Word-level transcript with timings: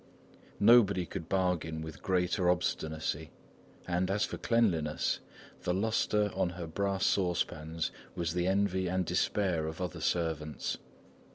Nobody 0.59 1.05
could 1.05 1.29
bargain 1.29 1.83
with 1.83 2.01
greater 2.01 2.49
obstinacy, 2.49 3.29
and 3.87 4.09
as 4.09 4.25
for 4.25 4.39
cleanliness, 4.39 5.19
the 5.61 5.75
lustre 5.75 6.31
on 6.33 6.49
her 6.49 6.65
brass 6.65 7.05
saucepans 7.05 7.91
was 8.15 8.33
the 8.33 8.47
envy 8.47 8.87
and 8.87 9.05
despair 9.05 9.67
of 9.67 9.79
other 9.79 10.01
servants. 10.01 10.79